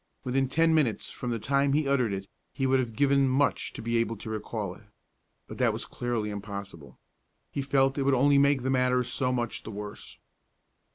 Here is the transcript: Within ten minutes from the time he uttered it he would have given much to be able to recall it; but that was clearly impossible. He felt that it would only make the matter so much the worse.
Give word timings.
Within 0.23 0.47
ten 0.49 0.73
minutes 0.73 1.11
from 1.11 1.29
the 1.29 1.37
time 1.37 1.73
he 1.73 1.87
uttered 1.87 2.11
it 2.11 2.25
he 2.51 2.65
would 2.65 2.79
have 2.79 2.95
given 2.95 3.27
much 3.29 3.71
to 3.73 3.83
be 3.83 3.97
able 3.97 4.15
to 4.17 4.31
recall 4.31 4.73
it; 4.73 4.81
but 5.47 5.59
that 5.59 5.73
was 5.73 5.85
clearly 5.85 6.31
impossible. 6.31 6.97
He 7.51 7.61
felt 7.61 7.93
that 7.93 8.01
it 8.01 8.05
would 8.05 8.15
only 8.15 8.39
make 8.39 8.63
the 8.63 8.71
matter 8.71 9.03
so 9.03 9.31
much 9.31 9.61
the 9.61 9.69
worse. 9.69 10.17